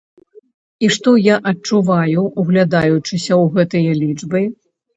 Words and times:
І 0.87 0.89
што 0.95 1.13
я 1.23 1.35
адчуваю, 1.51 2.25
углядаючыся 2.41 3.33
ў 3.41 3.45
гэтыя 3.61 3.91
лічбы? 4.05 4.45